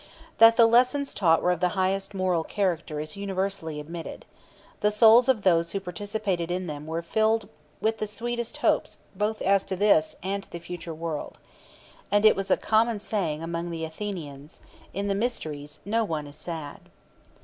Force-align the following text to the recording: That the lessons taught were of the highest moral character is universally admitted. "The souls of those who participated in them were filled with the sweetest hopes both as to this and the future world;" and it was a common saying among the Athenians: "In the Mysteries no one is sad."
That 0.39 0.57
the 0.57 0.65
lessons 0.65 1.13
taught 1.13 1.43
were 1.43 1.51
of 1.51 1.59
the 1.59 1.67
highest 1.77 2.15
moral 2.15 2.43
character 2.43 2.99
is 2.99 3.15
universally 3.15 3.79
admitted. 3.79 4.25
"The 4.79 4.89
souls 4.89 5.29
of 5.29 5.43
those 5.43 5.71
who 5.73 5.79
participated 5.79 6.49
in 6.49 6.65
them 6.65 6.87
were 6.87 7.03
filled 7.03 7.47
with 7.81 7.99
the 7.99 8.07
sweetest 8.07 8.57
hopes 8.65 8.97
both 9.15 9.43
as 9.43 9.61
to 9.65 9.75
this 9.75 10.15
and 10.23 10.43
the 10.45 10.57
future 10.57 10.95
world;" 10.95 11.37
and 12.09 12.25
it 12.25 12.35
was 12.35 12.49
a 12.49 12.57
common 12.57 12.97
saying 12.97 13.43
among 13.43 13.69
the 13.69 13.85
Athenians: 13.85 14.59
"In 14.91 15.05
the 15.05 15.13
Mysteries 15.13 15.81
no 15.85 16.03
one 16.03 16.25
is 16.25 16.35
sad." 16.35 16.89